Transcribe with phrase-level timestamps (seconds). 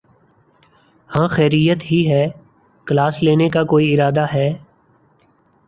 [1.09, 2.25] ہاں خیریت ہی ہے۔۔۔
[2.87, 4.49] کلاس لینے کا کوئی ارادہ ہے؟